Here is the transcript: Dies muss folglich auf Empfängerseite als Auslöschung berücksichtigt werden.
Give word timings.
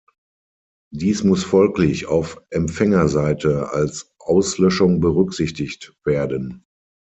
Dies 0.91 1.23
muss 1.23 1.43
folglich 1.43 2.07
auf 2.07 2.41
Empfängerseite 2.49 3.69
als 3.69 4.15
Auslöschung 4.17 4.99
berücksichtigt 4.99 5.95
werden. 6.03 6.65